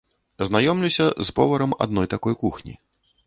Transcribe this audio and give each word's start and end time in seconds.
Знаёмлюся 0.47 1.05
з 1.27 1.35
поварам 1.39 1.77
адной 1.87 2.07
такой 2.17 2.35
кухні. 2.43 2.73